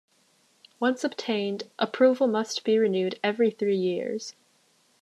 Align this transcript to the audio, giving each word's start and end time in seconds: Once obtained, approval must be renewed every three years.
Once 0.79 1.03
obtained, 1.03 1.69
approval 1.77 2.25
must 2.25 2.63
be 2.63 2.75
renewed 2.79 3.19
every 3.23 3.51
three 3.51 3.77
years. 3.77 4.33